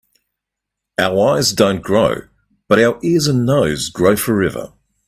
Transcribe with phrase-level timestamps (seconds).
[0.97, 2.21] Our eyes don‘t grow,
[2.67, 4.73] but our ears and nose grow forever.